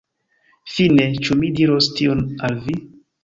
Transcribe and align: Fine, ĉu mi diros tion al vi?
Fine, 0.75 1.05
ĉu 1.27 1.37
mi 1.43 1.51
diros 1.59 1.91
tion 1.99 2.23
al 2.49 2.57
vi? 2.67 2.79